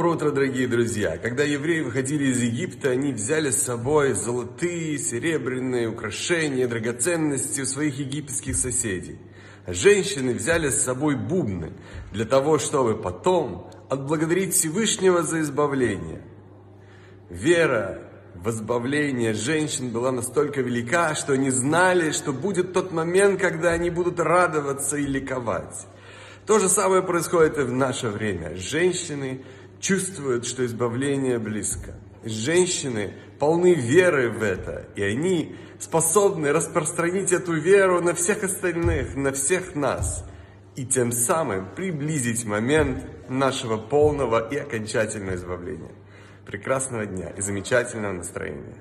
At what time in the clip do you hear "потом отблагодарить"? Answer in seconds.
12.96-14.54